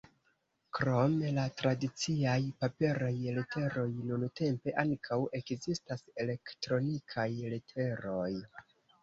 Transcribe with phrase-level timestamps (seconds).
[0.77, 8.27] Krom la tradiciaj paperaj leteroj nuntempe ankaŭ ekzistas elektronikaj leteroj.